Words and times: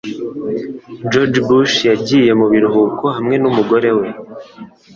George 1.11 1.39
Bush 1.47 1.75
yagiye 1.89 2.31
mu 2.39 2.45
biruhuko 2.53 3.03
hamwe 3.15 3.35
n’umugore 3.41 3.89
we. 3.97 4.07